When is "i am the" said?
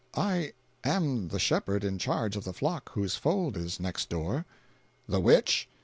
0.17-1.37